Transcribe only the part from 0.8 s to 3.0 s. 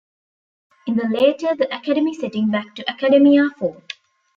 In the later the Academy setting back to